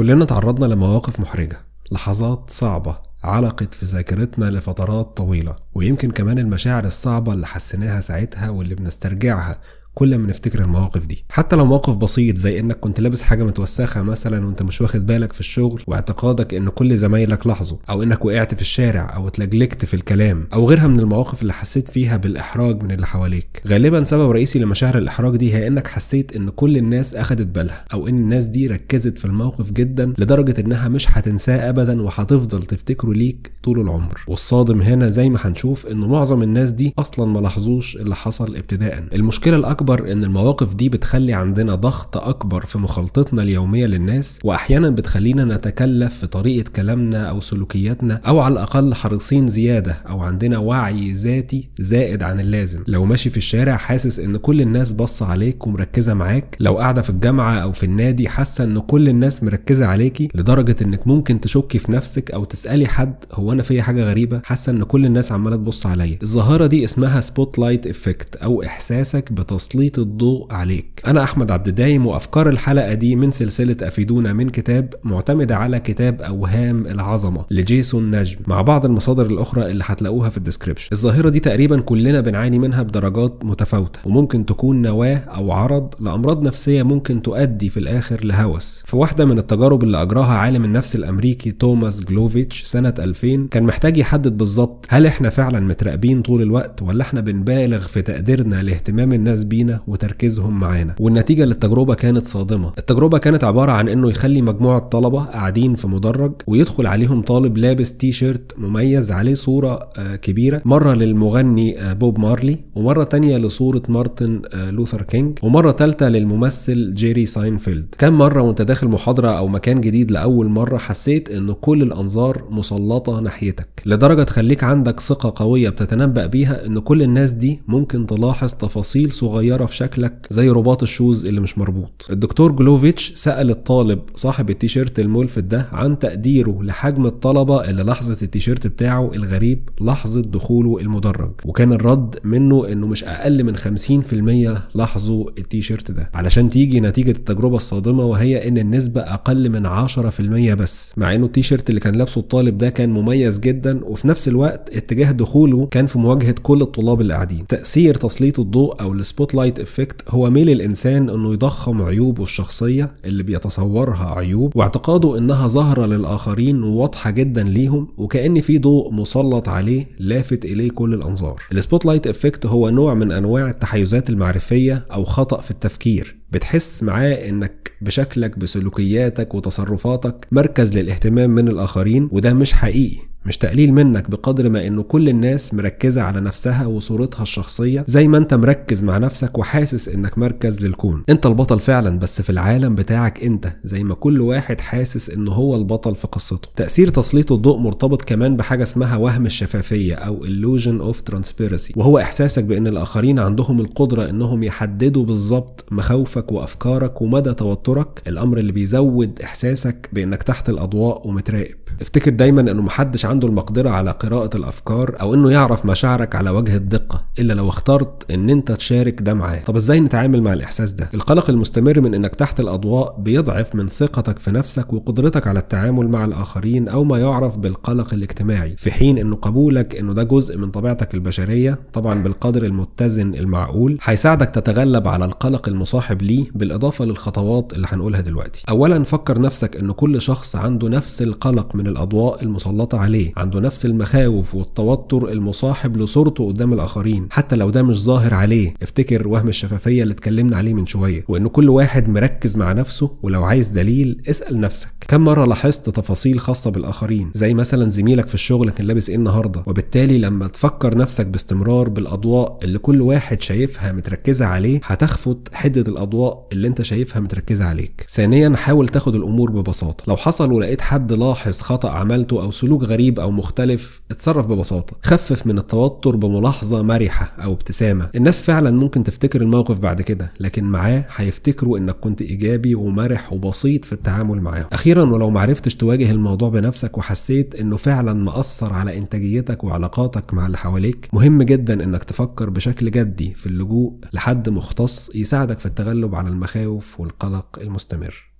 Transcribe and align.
كلنا 0.00 0.24
تعرضنا 0.24 0.74
لمواقف 0.74 1.20
محرجة 1.20 1.60
لحظات 1.92 2.50
صعبة 2.50 2.98
علقت 3.24 3.74
في 3.74 3.86
ذاكرتنا 3.86 4.44
لفترات 4.44 5.16
طويلة 5.16 5.56
ويمكن 5.74 6.10
كمان 6.10 6.38
المشاعر 6.38 6.84
الصعبة 6.84 7.32
اللي 7.32 7.46
حسيناها 7.46 8.00
ساعتها 8.00 8.50
واللي 8.50 8.74
بنسترجعها. 8.74 9.60
كل 10.00 10.18
ما 10.18 10.26
نفتكر 10.28 10.58
المواقف 10.62 11.06
دي. 11.06 11.24
حتى 11.30 11.56
لو 11.56 11.66
موقف 11.66 11.94
بسيط 11.96 12.36
زي 12.36 12.60
إنك 12.60 12.76
كنت 12.80 13.00
لابس 13.00 13.22
حاجة 13.22 13.44
متوسخة 13.44 14.02
مثلا 14.02 14.46
وأنت 14.46 14.62
مش 14.62 14.80
واخد 14.80 15.06
بالك 15.06 15.32
في 15.32 15.40
الشغل 15.40 15.82
واعتقادك 15.86 16.54
إن 16.54 16.68
كل 16.68 16.96
زمايلك 16.96 17.46
لاحظوا 17.46 17.78
أو 17.90 18.02
إنك 18.02 18.24
وقعت 18.24 18.54
في 18.54 18.60
الشارع 18.60 19.16
أو 19.16 19.28
اتلجلجت 19.28 19.84
في 19.84 19.94
الكلام 19.94 20.46
أو 20.52 20.68
غيرها 20.68 20.86
من 20.86 21.00
المواقف 21.00 21.42
اللي 21.42 21.52
حسيت 21.52 21.88
فيها 21.90 22.16
بالإحراج 22.16 22.82
من 22.82 22.90
اللي 22.90 23.06
حواليك. 23.06 23.62
غالبا 23.66 24.04
سبب 24.04 24.30
رئيسي 24.30 24.58
لمشاعر 24.58 24.98
الإحراج 24.98 25.36
دي 25.36 25.54
هي 25.54 25.66
إنك 25.66 25.86
حسيت 25.86 26.36
إن 26.36 26.48
كل 26.48 26.76
الناس 26.76 27.14
أخدت 27.14 27.46
بالها 27.46 27.84
أو 27.92 28.08
إن 28.08 28.14
الناس 28.14 28.44
دي 28.44 28.66
ركزت 28.66 29.18
في 29.18 29.24
الموقف 29.24 29.72
جدا 29.72 30.14
لدرجة 30.18 30.60
إنها 30.60 30.88
مش 30.88 31.06
هتنساه 31.10 31.68
ابدا 31.70 32.02
وهتفضل 32.02 32.62
تفتكره 32.62 33.12
ليك 33.12 33.50
طول 33.62 33.80
العمر. 33.80 34.20
والصادم 34.28 34.80
هنا 34.82 35.08
زي 35.10 35.28
ما 35.28 35.38
هنشوف 35.42 35.86
إن 35.86 36.00
معظم 36.00 36.42
الناس 36.42 36.70
دي 36.70 36.94
أصلا 36.98 37.26
ما 37.32 37.38
لاحظوش 37.40 37.96
اللي 37.96 38.14
حصل 38.16 38.56
ابتداء 38.56 39.04
المشكلة 39.12 39.56
الأكبر 39.56 39.89
إن 39.98 40.24
المواقف 40.24 40.74
دي 40.74 40.88
بتخلي 40.88 41.32
عندنا 41.32 41.74
ضغط 41.74 42.16
أكبر 42.16 42.64
في 42.66 42.78
مخالطتنا 42.78 43.42
اليومية 43.42 43.86
للناس 43.86 44.38
وأحيانا 44.44 44.90
بتخلينا 44.90 45.44
نتكلف 45.44 46.18
في 46.18 46.26
طريقة 46.26 46.70
كلامنا 46.76 47.24
أو 47.30 47.40
سلوكياتنا 47.40 48.20
أو 48.26 48.40
على 48.40 48.52
الأقل 48.52 48.94
حريصين 48.94 49.48
زيادة 49.48 49.92
أو 50.08 50.20
عندنا 50.20 50.58
وعي 50.58 51.12
ذاتي 51.12 51.68
زائد 51.78 52.22
عن 52.22 52.40
اللازم. 52.40 52.82
لو 52.86 53.04
ماشي 53.04 53.30
في 53.30 53.36
الشارع 53.36 53.76
حاسس 53.76 54.20
إن 54.20 54.36
كل 54.36 54.60
الناس 54.60 54.92
باصه 54.92 55.26
عليك 55.26 55.66
ومركزة 55.66 56.14
معاك 56.14 56.56
لو 56.60 56.78
قاعدة 56.78 57.02
في 57.02 57.10
الجامعة 57.10 57.54
أو 57.54 57.72
في 57.72 57.86
النادي 57.86 58.28
حاسة 58.28 58.64
إن 58.64 58.78
كل 58.78 59.08
الناس 59.08 59.42
مركزة 59.42 59.86
عليكي 59.86 60.28
لدرجة 60.34 60.76
إنك 60.82 61.06
ممكن 61.06 61.40
تشكي 61.40 61.78
في 61.78 61.92
نفسك 61.92 62.30
أو 62.30 62.44
تسألي 62.44 62.86
حد 62.86 63.14
هو 63.32 63.52
أنا 63.52 63.62
فيا 63.62 63.82
حاجة 63.82 64.04
غريبة؟ 64.04 64.40
حاسة 64.44 64.72
إن 64.72 64.82
كل 64.82 65.06
الناس 65.06 65.32
عمالة 65.32 65.56
تبص 65.56 65.86
عليا. 65.86 66.18
الظاهرة 66.22 66.66
دي 66.66 66.84
اسمها 66.84 67.20
spotlight 67.20 67.86
effect 67.86 68.36
أو 68.36 68.62
إحساسك 68.62 69.32
بتسليط 69.70 69.98
الضوء 69.98 70.52
عليك. 70.52 71.02
أنا 71.06 71.22
أحمد 71.22 71.50
عبد 71.50 71.68
الدايم 71.68 72.06
وأفكار 72.06 72.48
الحلقة 72.48 72.94
دي 72.94 73.16
من 73.16 73.30
سلسلة 73.30 73.76
أفيدونا 73.82 74.32
من 74.32 74.48
كتاب 74.48 74.94
معتمده 75.04 75.56
على 75.56 75.80
كتاب 75.80 76.22
أوهام 76.22 76.86
العظمة 76.86 77.44
لجيسون 77.50 78.10
نجم 78.16 78.36
مع 78.46 78.62
بعض 78.62 78.84
المصادر 78.84 79.26
الأخرى 79.26 79.70
اللي 79.70 79.84
هتلاقوها 79.86 80.30
في 80.30 80.36
ال 80.36 80.40
description 80.40 80.88
الظاهرة 80.92 81.28
دي 81.28 81.40
تقريبا 81.40 81.80
كلنا 81.80 82.20
بنعاني 82.20 82.58
منها 82.58 82.82
بدرجات 82.82 83.44
متفاوتة 83.44 84.00
وممكن 84.04 84.46
تكون 84.46 84.82
نواة 84.82 85.16
أو 85.16 85.52
عرض 85.52 85.94
لأمراض 86.00 86.42
نفسية 86.42 86.82
ممكن 86.82 87.22
تؤدي 87.22 87.68
في 87.70 87.76
الآخر 87.80 88.24
لهوس. 88.24 88.82
في 88.86 88.96
واحدة 88.96 89.24
من 89.24 89.38
التجارب 89.38 89.82
اللي 89.82 90.02
أجراها 90.02 90.34
عالم 90.34 90.64
النفس 90.64 90.96
الأمريكي 90.96 91.50
توماس 91.50 92.00
جلوفيتش 92.04 92.62
سنة 92.64 92.94
2000 92.98 93.48
كان 93.50 93.62
محتاج 93.62 93.96
يحدد 93.98 94.36
بالظبط 94.36 94.86
هل 94.88 95.06
إحنا 95.06 95.30
فعلا 95.30 95.60
متراقبين 95.60 96.22
طول 96.22 96.42
الوقت 96.42 96.82
ولا 96.82 97.02
إحنا 97.02 97.20
بنبالغ 97.20 97.80
في 97.86 98.02
تقديرنا 98.02 98.62
لاهتمام 98.62 99.12
الناس 99.12 99.44
بينا 99.44 99.59
وتركيزهم 99.86 100.60
معانا. 100.60 100.94
والنتيجة 101.00 101.44
للتجربة 101.44 101.94
كانت 101.94 102.26
صادمة. 102.26 102.72
التجربة 102.78 103.18
كانت 103.18 103.44
عبارة 103.44 103.72
عن 103.72 103.88
إنه 103.88 104.10
يخلي 104.10 104.42
مجموعة 104.42 104.78
طلبة 104.78 105.24
قاعدين 105.24 105.74
في 105.74 105.86
مدرج 105.86 106.32
ويدخل 106.46 106.86
عليهم 106.86 107.22
طالب 107.22 107.58
لابس 107.58 107.96
تيشيرت 107.96 108.52
مميز 108.58 109.12
عليه 109.12 109.34
صورة 109.34 109.88
آه، 109.98 110.16
كبيرة. 110.16 110.62
مرة 110.64 110.94
للمغني 110.94 111.80
آه، 111.80 111.92
بوب 111.92 112.18
مارلي 112.18 112.58
ومرة 112.74 113.04
تانية 113.04 113.36
لصورة 113.38 113.82
مارتن 113.88 114.42
آه، 114.54 114.70
لوثر 114.70 115.02
كينج 115.02 115.38
ومرة 115.42 115.72
ثالثه 115.72 116.08
للممثل 116.08 116.94
جيري 116.94 117.26
ساينفيلد. 117.26 117.94
كم 117.98 118.12
مرة 118.14 118.42
وانت 118.42 118.62
داخل 118.62 118.88
محاضرة 118.88 119.28
أو 119.28 119.48
مكان 119.48 119.80
جديد 119.80 120.10
لأول 120.10 120.48
مرة 120.48 120.78
حسيت 120.78 121.30
إن 121.30 121.52
كل 121.52 121.82
الأنظار 121.82 122.44
مسلطة 122.50 123.20
ناحيتك؟ 123.20 123.68
لدرجة 123.86 124.22
تخليك 124.22 124.64
عندك 124.64 125.00
ثقة 125.00 125.44
قوية 125.44 125.68
بتتنبأ 125.68 126.26
بيها 126.26 126.66
إن 126.66 126.78
كل 126.78 127.02
الناس 127.02 127.32
دي 127.32 127.60
ممكن 127.68 128.06
تلاحظ 128.06 128.54
تفاصيل 128.54 129.12
صغيرة 129.12 129.49
في 129.58 129.76
شكلك 129.76 130.26
زي 130.30 130.48
رباط 130.50 130.82
ال 130.82 130.89
shoes 130.89 131.26
اللي 131.26 131.40
مش 131.40 131.58
مربوط. 131.58 132.06
الدكتور 132.10 132.52
جلوفيتش 132.52 133.12
سأل 133.16 133.50
الطالب 133.50 133.98
صاحب 134.14 134.50
التيشيرت 134.50 134.98
الملفت 135.00 135.44
ده 135.44 135.66
عن 135.72 135.98
تقديره 135.98 136.62
لحجم 136.62 137.06
الطلبة 137.06 137.70
اللي 137.70 137.82
لاحظوا 137.82 138.16
التيشيرت 138.22 138.66
بتاعه 138.66 139.10
الغريب 139.14 139.68
لحظة 139.80 140.20
دخوله 140.22 140.78
المدرج. 140.80 141.30
وكان 141.44 141.72
الرد 141.72 142.14
منه 142.24 142.72
إنه 142.72 142.86
مش 142.86 143.04
أقل 143.04 143.44
من 143.44 143.56
50% 143.56 144.58
لاحظوا 144.74 145.30
التيشيرت 145.38 145.90
ده. 145.90 146.10
علشان 146.14 146.48
تيجي 146.48 146.80
نتيجة 146.80 147.10
التجربة 147.10 147.56
الصادمة 147.56 148.04
وهي 148.04 148.48
إن 148.48 148.58
النسبة 148.58 149.00
أقل 149.00 149.50
من 149.50 149.66
10% 149.66 150.54
بس. 150.54 150.92
مع 150.96 151.14
إنه 151.14 151.26
التيشيرت 151.26 151.68
اللي 151.70 151.80
كان 151.80 151.94
لابسه 151.94 152.18
الطالب 152.20 152.58
ده 152.58 152.70
كان 152.70 152.90
مميز 152.90 153.38
جدا 153.38 153.84
وفي 153.84 154.08
نفس 154.08 154.28
الوقت 154.28 154.76
اتجاه 154.76 155.10
دخوله 155.12 155.68
كان 155.70 155.86
في 155.86 155.98
مواجهة 155.98 156.34
كل 156.42 156.62
الطلاب 156.62 157.00
اللي 157.00 157.14
قاعدين 157.14 157.46
تأثير 157.46 157.94
تسليط 157.94 158.40
الضوء 158.40 158.80
أو 158.80 158.92
ال 158.92 159.34
spotlight 159.40 159.60
effect 159.60 160.02
هو 160.08 160.30
ميل 160.30 160.50
الإنسان 160.50 161.10
إنه 161.10 161.32
يضخم 161.32 161.82
عيوبه 161.82 162.22
الشخصية 162.22 162.92
اللي 163.04 163.22
بيتصورها 163.22 164.14
عيوب 164.18 164.56
واعتقاده 164.56 165.18
إنها 165.18 165.46
ظاهرة 165.46 165.86
للآخرين 165.86 166.62
وواضحة 166.62 167.10
جدا 167.10 167.42
ليهم 167.42 167.88
وكأن 167.96 168.40
في 168.40 168.58
ضوء 168.58 168.92
مسلط 168.92 169.48
عليه 169.48 169.86
لافت 169.98 170.44
إليه 170.44 170.70
كل 170.70 170.94
الأنظار. 170.94 171.42
ال 171.52 171.86
spotlight 171.86 172.06
effect 172.06 172.46
هو 172.46 172.70
نوع 172.70 172.94
من 172.94 173.12
أنواع 173.12 173.50
التحيزات 173.50 174.10
المعرفية 174.10 174.86
أو 174.92 175.04
خطأ 175.04 175.40
في 175.40 175.50
التفكير. 175.50 176.16
بتحس 176.30 176.82
معاه 176.82 177.12
إنك 177.28 177.72
بشكلك 177.82 178.38
بسلوكياتك 178.38 179.34
وتصرفاتك 179.34 180.26
مركز 180.32 180.78
للاهتمام 180.78 181.30
من 181.30 181.48
الآخرين 181.48 182.08
وده 182.12 182.32
مش 182.34 182.52
حقيقي. 182.52 183.09
مش 183.26 183.38
تقليل 183.38 183.72
منك 183.72 184.10
بقدر 184.10 184.50
ما 184.50 184.66
إنه 184.66 184.82
كل 184.82 185.08
الناس 185.08 185.54
مركزة 185.54 186.02
على 186.02 186.20
نفسها 186.20 186.66
وصورتها 186.66 187.22
الشخصية 187.22 187.84
زي 187.88 188.08
ما 188.08 188.18
أنت 188.18 188.34
مركز 188.34 188.82
مع 188.82 188.98
نفسك 188.98 189.38
وحاسس 189.38 189.88
إنك 189.88 190.18
مركز 190.18 190.60
للكون. 190.60 191.02
أنت 191.08 191.26
البطل 191.26 191.60
فعلا 191.60 191.98
بس 191.98 192.22
في 192.22 192.30
العالم 192.30 192.74
بتاعك 192.74 193.24
أنت 193.24 193.56
زي 193.64 193.84
ما 193.84 193.94
كل 193.94 194.20
واحد 194.20 194.60
حاسس 194.60 195.10
إنه 195.10 195.32
هو 195.32 195.56
البطل 195.56 195.94
في 195.94 196.06
قصته. 196.06 196.48
تأثير 196.56 196.88
تسليط 196.88 197.32
الضوء 197.32 197.58
مرتبط 197.58 198.02
كمان 198.02 198.36
بحاجة 198.36 198.62
اسمها 198.62 198.96
وهم 198.96 199.26
الشفافية 199.26 199.94
أو 199.94 200.26
illusion 200.26 200.94
of 200.94 201.12
transparency 201.12 201.76
وهو 201.76 201.98
إحساسك 201.98 202.44
بإن 202.44 202.66
الآخرين 202.66 203.18
عندهم 203.18 203.60
القدرة 203.60 204.10
إنهم 204.10 204.42
يحددوا 204.42 205.04
بالظبط 205.04 205.64
مخاوفك 205.70 206.32
وأفكارك 206.32 207.02
ومدى 207.02 207.34
توترك. 207.34 208.02
الأمر 208.06 208.38
اللي 208.38 208.52
بيزود 208.52 209.20
إحساسك 209.22 209.88
بإنك 209.92 210.22
تحت 210.22 210.48
الأضواء 210.48 211.08
ومتراقب. 211.08 211.59
افتكر 211.80 212.10
دايما 212.10 212.40
إنه 212.40 212.62
محدش 212.62 213.06
عنده 213.06 213.28
المقدرة 213.28 213.70
على 213.70 213.90
قراءة 213.90 214.36
الأفكار 214.36 214.96
أو 215.00 215.14
إنه 215.14 215.30
يعرف 215.30 215.66
مشاعرك 215.66 216.14
على 216.14 216.30
وجه 216.30 216.56
الدقة 216.56 217.02
إلا 217.18 217.32
لو 217.32 217.48
اخترت 217.48 218.10
إن 218.10 218.30
أنت 218.30 218.52
تشارك 218.52 219.02
ده 219.02 219.14
معاه. 219.14 219.38
طب 219.46 219.56
إزاي 219.56 219.80
نتعامل 219.80 220.22
مع 220.22 220.32
الإحساس 220.32 220.72
ده؟ 220.72 220.90
القلق 220.94 221.30
المستمر 221.30 221.80
من 221.80 221.94
إنك 221.94 222.14
تحت 222.14 222.40
الأضواء 222.40 222.96
بيضعف 223.00 223.54
من 223.54 223.68
ثقتك 223.68 224.18
في 224.18 224.30
نفسك 224.30 224.72
وقدرتك 224.72 225.26
على 225.26 225.38
التعامل 225.38 225.88
مع 225.88 226.04
الآخرين 226.04 226.68
أو 226.68 226.84
ما 226.84 226.98
يعرف 226.98 227.38
بالقلق 227.38 227.94
الاجتماعي. 227.94 228.54
في 228.58 228.70
حين 228.70 228.98
إنه 228.98 229.16
قبولك 229.16 229.76
إنه 229.76 229.92
ده 229.92 230.02
جزء 230.02 230.38
من 230.38 230.50
طبيعتك 230.50 230.94
البشرية 230.94 231.58
طبعا 231.72 232.02
بالقدر 232.02 232.42
المتزن 232.44 233.14
المعقول 233.14 233.78
هيساعدك 233.82 234.30
تتغلب 234.30 234.88
على 234.88 235.04
القلق 235.04 235.48
المصاحب 235.48 236.02
ليه 236.02 236.24
بالإضافة 236.34 236.84
للخطوات 236.84 237.52
اللي 237.52 237.66
هنقولها 237.70 238.00
دلوقتي. 238.00 238.42
اولا 238.48 238.84
فكر 238.84 239.20
نفسك 239.20 239.56
ان 239.56 239.70
كل 239.72 240.00
شخص 240.00 240.36
عنده 240.36 240.68
نفس 240.68 241.02
القلق 241.02 241.54
من 241.54 241.66
الاضواء 241.70 242.22
المسلطة 242.22 242.78
عليه 242.78 243.12
عنده 243.16 243.40
نفس 243.40 243.66
المخاوف 243.66 244.34
والتوتر 244.34 245.08
المصاحب 245.08 245.76
لصورته 245.76 246.26
قدام 246.26 246.52
الآخرين 246.52 247.06
حتى 247.10 247.36
لو 247.36 247.50
ده 247.50 247.62
مش 247.62 247.82
ظاهر 247.82 248.14
عليه. 248.14 248.54
افتكر 248.62 249.08
وهم 249.08 249.28
الشفافية 249.28 249.82
اللي 249.82 249.92
اتكلمنا 249.94 250.36
عليه 250.36 250.54
من 250.54 250.66
شوية 250.66 251.04
وإن 251.08 251.26
كل 251.28 251.48
واحد 251.48 251.88
مركز 251.88 252.36
مع 252.36 252.52
نفسه 252.52 252.90
ولو 253.02 253.24
عايز 253.24 253.48
دليل 253.48 254.02
اسأل 254.10 254.40
نفسك. 254.40 254.68
كم 254.88 255.00
مرة 255.00 255.24
لاحظت 255.24 255.70
تفاصيل 255.70 256.20
خاصة 256.20 256.50
بالآخرين 256.50 257.10
زي 257.14 257.34
مثلا 257.34 257.68
زميلك 257.70 258.08
في 258.08 258.14
الشغل 258.14 258.50
كان 258.50 258.66
لابس 258.66 258.88
إيه 258.90 258.96
النهارده؟ 258.96 259.42
وبالتالي 259.46 259.98
لما 259.98 260.28
تفكر 260.28 260.76
نفسك 260.78 261.06
باستمرار 261.06 261.68
بالأضواء 261.68 262.38
اللي 262.42 262.58
كل 262.58 262.82
واحد 262.82 263.22
شايفها 263.22 263.72
متركزة 263.72 264.26
عليه 264.26 264.60
هتخفت 264.64 265.18
حدة 265.32 265.60
الأضواء 265.60 266.26
اللي 266.32 266.48
أنت 266.48 266.62
شايفها 266.62 267.00
متركزة 267.00 267.44
عليك. 267.44 267.86
ثانيا 267.88 268.36
حاول 268.36 268.68
تاخد 268.68 268.94
الأمور 268.94 269.30
ببساطة. 269.30 269.84
لو 269.88 269.96
حصل 269.96 270.32
ولقيت 270.32 270.60
حد 270.60 270.92
لاحظ 270.92 271.40
خطا 271.60 271.70
عملته 271.70 272.22
أو 272.22 272.30
سلوك 272.30 272.64
غريب 272.64 273.00
أو 273.00 273.10
مختلف 273.10 273.82
اتصرف 273.90 274.26
ببساطة. 274.26 274.76
خفف 274.82 275.26
من 275.26 275.38
التوتر 275.38 275.96
بملاحظة 275.96 276.62
مرحة 276.62 277.22
أو 277.24 277.32
ابتسامة. 277.32 277.90
الناس 277.94 278.22
فعلا 278.22 278.50
ممكن 278.50 278.84
تفتكر 278.84 279.22
الموقف 279.22 279.58
بعد 279.58 279.82
كده 279.82 280.12
لكن 280.20 280.44
معاه 280.44 280.86
هيفتكروا 280.96 281.58
إنك 281.58 281.74
كنت 281.74 282.02
إيجابي 282.02 282.54
ومرح 282.54 283.12
وبسيط 283.12 283.64
في 283.64 283.72
التعامل 283.72 284.20
معاهم 284.20 284.46
أخيرا 284.52 284.82
ولو 284.82 285.10
معرفتش 285.10 285.54
تواجه 285.54 285.90
الموضوع 285.90 286.28
بنفسك 286.28 286.78
وحسيت 286.78 287.34
إنه 287.34 287.56
فعلا 287.56 287.92
مأثر 287.92 288.52
على 288.52 288.78
إنتاجيتك 288.78 289.44
وعلاقاتك 289.44 290.14
مع 290.14 290.26
اللي 290.26 290.38
حواليك 290.38 290.88
مهم 290.92 291.22
جدا 291.22 291.64
إنك 291.64 291.84
تفكر 291.84 292.30
بشكل 292.30 292.70
جدي 292.70 293.14
في 293.14 293.26
اللجوء 293.26 293.74
لحد 293.92 294.28
مختص 294.28 294.94
يساعدك 294.94 295.40
في 295.40 295.46
التغلب 295.46 295.94
على 295.94 296.08
المخاوف 296.08 296.80
والقلق 296.80 297.38
المستمر. 297.40 298.10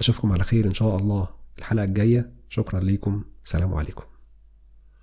أشوفكم 0.00 0.32
على 0.32 0.44
خير 0.44 0.66
إن 0.66 0.74
شاء 0.74 0.96
الله 0.96 1.28
الحلقة 1.58 1.84
الجاية. 1.84 2.41
شكرا 2.52 2.80
ليكم. 2.80 3.24
سلام 3.44 3.74
عليكم. 3.74 4.11